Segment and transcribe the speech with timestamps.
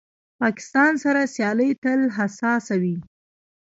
[0.41, 2.97] پاکستان سره سیالي تل حساسه وي.